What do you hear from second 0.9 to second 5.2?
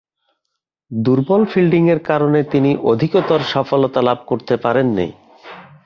দূর্বল ফিল্ডিংয়ের কারণে তিনি অধিকতর সফলতা লাভ করতে পারেননি।